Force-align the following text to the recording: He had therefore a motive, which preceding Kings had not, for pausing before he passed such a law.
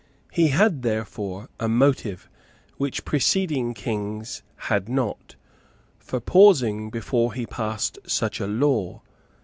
He 0.31 0.47
had 0.47 0.81
therefore 0.81 1.47
a 1.59 1.67
motive, 1.69 2.27
which 2.77 3.05
preceding 3.05 3.75
Kings 3.75 4.41
had 4.55 4.89
not, 4.89 5.35
for 5.99 6.19
pausing 6.19 6.89
before 6.89 7.33
he 7.33 7.45
passed 7.45 7.99
such 8.07 8.39
a 8.39 8.47
law. 8.47 9.03